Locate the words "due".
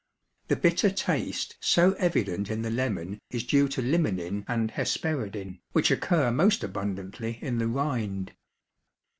3.43-3.67